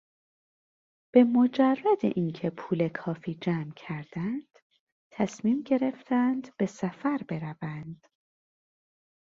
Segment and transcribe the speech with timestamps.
[1.13, 4.59] به مجرد اینکه پول کافی جمع کردند
[5.11, 8.07] تصمیم گرفتند به سفر بروند.